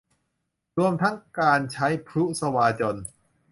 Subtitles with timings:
[0.77, 2.95] รวมทั้งการใช้พรุสวาจน